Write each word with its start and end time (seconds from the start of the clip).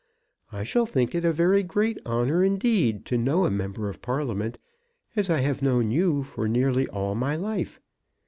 I 0.51 0.63
shall 0.63 0.87
think 0.87 1.13
it 1.13 1.23
a 1.23 1.31
very 1.31 1.61
great 1.61 1.99
honour 2.07 2.43
indeed 2.43 3.05
to 3.05 3.19
know 3.19 3.45
a 3.45 3.51
member 3.51 3.87
of 3.87 4.01
Parliament, 4.01 4.57
as 5.15 5.29
I 5.29 5.41
have 5.41 5.61
known 5.61 5.91
you 5.91 6.23
for 6.23 6.47
nearly 6.47 6.87
all 6.87 7.13
my 7.13 7.35
life. 7.35 7.79